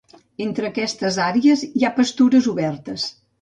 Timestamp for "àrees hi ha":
1.25-1.93